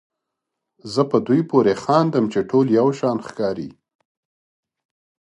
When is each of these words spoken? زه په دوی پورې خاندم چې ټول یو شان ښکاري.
زه 0.93 1.01
په 1.11 1.17
دوی 1.27 1.41
پورې 1.51 1.73
خاندم 1.83 2.25
چې 2.33 2.39
ټول 2.49 2.65
یو 2.79 2.87
شان 2.99 3.17
ښکاري. 3.27 3.69